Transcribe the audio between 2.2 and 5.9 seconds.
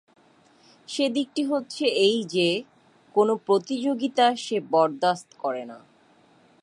যে, কোন প্রতিযোগিতা সে বরদাস্ত করে না।